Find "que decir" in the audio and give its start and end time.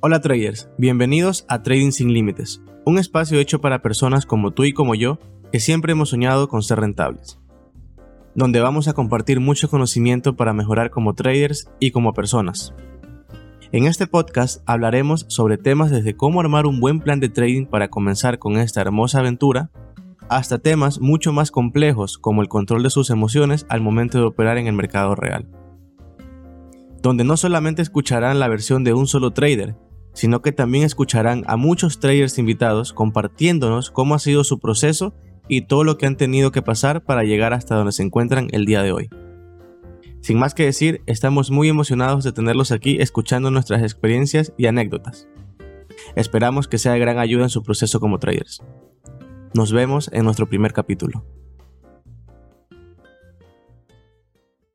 40.54-41.02